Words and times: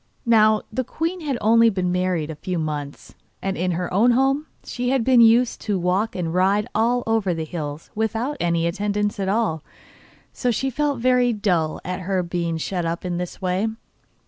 Now 0.25 0.63
the 0.73 0.83
queen 0.83 1.21
had 1.21 1.37
only 1.41 1.69
been 1.69 1.91
married 1.91 2.31
a 2.31 2.35
few 2.35 2.57
months, 2.57 3.13
and 3.39 3.55
in 3.55 3.73
her 3.73 3.93
own 3.93 4.09
home 4.13 4.47
she 4.63 4.89
had 4.89 5.03
been 5.03 5.21
used 5.21 5.61
to 5.61 5.77
walk 5.77 6.15
and 6.15 6.33
ride 6.33 6.67
all 6.73 7.03
over 7.05 7.35
the 7.35 7.45
hills 7.45 7.91
without 7.93 8.35
any 8.39 8.65
attendants 8.65 9.19
at 9.19 9.29
all; 9.29 9.61
so 10.33 10.49
she 10.49 10.71
felt 10.71 10.97
very 11.01 11.33
dull 11.33 11.79
at 11.85 11.99
her 11.99 12.23
being 12.23 12.57
shut 12.57 12.83
up 12.83 13.05
in 13.05 13.17
this 13.17 13.43
way. 13.43 13.67